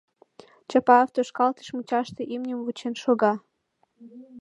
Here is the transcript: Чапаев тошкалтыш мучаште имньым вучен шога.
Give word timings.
Чапаев 0.69 1.09
тошкалтыш 1.15 1.67
мучаште 1.75 2.21
имньым 2.35 2.59
вучен 2.65 2.93
шога. 3.03 3.33